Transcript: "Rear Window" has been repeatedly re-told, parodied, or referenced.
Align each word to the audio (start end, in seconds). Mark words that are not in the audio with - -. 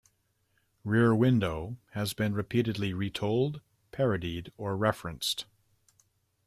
"Rear 0.83 1.13
Window" 1.13 1.77
has 1.91 2.13
been 2.13 2.33
repeatedly 2.33 2.91
re-told, 2.91 3.61
parodied, 3.91 4.51
or 4.57 4.75
referenced. 4.75 5.45